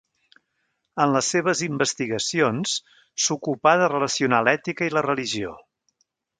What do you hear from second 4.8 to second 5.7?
i la religió.